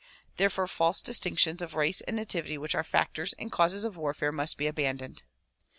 [0.37, 4.57] Therefore false distinctions of race and nativity which are factors and causes of warfare must
[4.57, 5.21] be abandoned.